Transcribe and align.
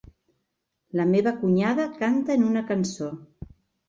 La 0.99 1.03
meva 1.09 1.33
cunyada 1.41 1.85
canta 1.99 2.33
en 2.39 2.47
una 2.47 2.65
cançó. 2.73 3.11